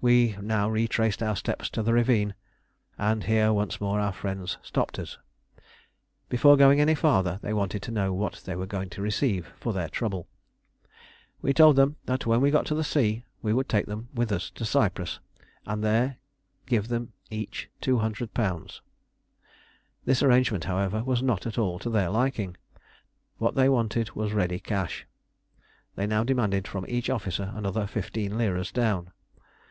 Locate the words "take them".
13.66-14.10